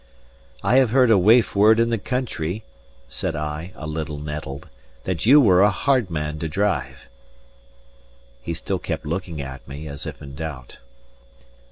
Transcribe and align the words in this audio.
"I 0.63 0.77
have 0.77 0.89
heard 0.89 1.11
a 1.11 1.17
waif 1.19 1.55
word 1.55 1.79
in 1.79 1.91
the 1.91 1.99
country," 1.99 2.63
said 3.07 3.35
I, 3.35 3.71
a 3.75 3.85
little 3.85 4.17
nettled, 4.17 4.67
"that 5.03 5.27
you 5.27 5.39
were 5.39 5.61
a 5.61 5.69
hard 5.69 6.09
man 6.09 6.39
to 6.39 6.49
drive." 6.49 7.07
He 8.41 8.55
still 8.55 8.79
kept 8.79 9.05
looking 9.05 9.43
at 9.43 9.67
me, 9.67 9.87
as 9.87 10.07
if 10.07 10.19
in 10.19 10.33
doubt. 10.33 10.79